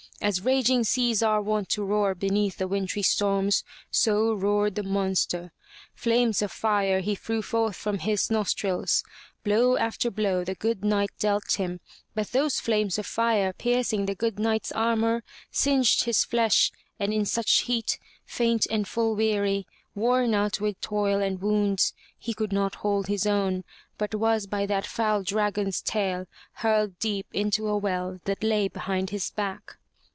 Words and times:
As 0.23 0.39
raging 0.41 0.83
seas 0.83 1.23
are 1.23 1.41
wont 1.41 1.67
to 1.69 1.83
roar 1.83 2.13
beneath 2.13 2.59
the 2.59 2.67
wintry 2.67 3.01
storms, 3.01 3.63
so 3.89 4.35
roared 4.35 4.75
the 4.75 4.83
monster. 4.83 5.51
Flames 5.95 6.43
of 6.43 6.51
fire 6.51 6.99
he 6.99 7.15
threw 7.15 7.41
forth 7.41 7.75
from 7.75 7.97
his 7.97 8.29
nostrils. 8.29 9.03
Blow 9.43 9.77
after 9.77 10.11
blow 10.11 10.43
the 10.43 10.53
good 10.53 10.85
Knight 10.85 11.09
dealt 11.17 11.53
him, 11.53 11.79
but 12.13 12.33
those 12.33 12.59
flames 12.59 12.99
of 12.99 13.07
fire 13.07 13.51
piercing 13.51 14.05
the 14.05 14.13
good 14.13 14.37
Knight's 14.37 14.71
armor, 14.73 15.23
singed 15.49 16.03
his 16.03 16.23
flesh, 16.23 16.71
and 16.99 17.11
in 17.11 17.25
such 17.25 17.61
heat, 17.61 17.97
faint 18.23 18.67
and 18.69 18.87
full 18.87 19.15
weary, 19.15 19.65
worn 19.95 20.35
out 20.35 20.61
with 20.61 20.79
toil 20.81 21.19
and 21.19 21.41
wounds, 21.41 21.95
he 22.19 22.35
could 22.35 22.53
not 22.53 22.75
hold 22.75 23.07
his 23.07 23.25
own, 23.25 23.63
but 23.97 24.13
was 24.13 24.45
by 24.45 24.67
that 24.67 24.85
foul 24.85 25.23
dragon's 25.23 25.81
tail 25.81 26.27
hurled 26.57 26.99
deep 26.99 27.25
into 27.33 27.67
a 27.67 27.75
well 27.75 28.19
that 28.25 28.43
lay 28.43 28.67
behind 28.67 29.09
his 29.09 29.31
back. 29.31 29.79